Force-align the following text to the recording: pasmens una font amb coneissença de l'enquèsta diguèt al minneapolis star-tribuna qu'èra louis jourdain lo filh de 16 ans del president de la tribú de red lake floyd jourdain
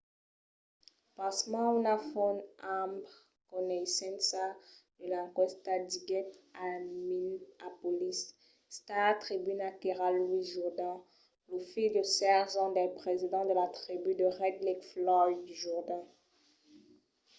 pasmens 1.17 1.73
una 1.79 1.95
font 2.11 2.37
amb 2.75 3.03
coneissença 3.53 4.45
de 5.01 5.05
l'enquèsta 5.11 5.75
diguèt 5.89 6.29
al 6.67 6.79
minneapolis 7.09 8.19
star-tribuna 8.77 9.67
qu'èra 9.79 10.07
louis 10.19 10.45
jourdain 10.55 10.97
lo 11.49 11.57
filh 11.71 11.91
de 11.97 12.03
16 12.05 12.57
ans 12.63 12.75
del 12.77 12.89
president 13.01 13.43
de 13.47 13.55
la 13.61 13.67
tribú 13.79 14.09
de 14.19 14.27
red 14.39 14.55
lake 14.67 14.85
floyd 14.91 15.37
jourdain 15.63 16.03